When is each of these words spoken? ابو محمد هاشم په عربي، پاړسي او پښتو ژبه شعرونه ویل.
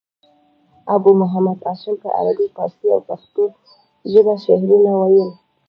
ابو 0.95 1.11
محمد 1.21 1.59
هاشم 1.65 1.95
په 2.03 2.09
عربي، 2.17 2.47
پاړسي 2.55 2.87
او 2.95 3.01
پښتو 3.09 3.43
ژبه 4.11 4.33
شعرونه 4.43 4.91
ویل. 4.95 5.29